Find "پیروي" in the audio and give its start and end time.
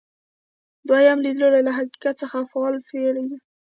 2.87-3.25